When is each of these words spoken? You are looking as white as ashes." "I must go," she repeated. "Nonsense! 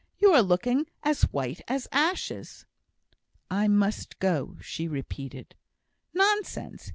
You 0.17 0.31
are 0.31 0.41
looking 0.41 0.87
as 1.03 1.31
white 1.31 1.61
as 1.67 1.87
ashes." 1.91 2.65
"I 3.51 3.67
must 3.67 4.17
go," 4.17 4.57
she 4.59 4.87
repeated. 4.87 5.53
"Nonsense! 6.11 6.89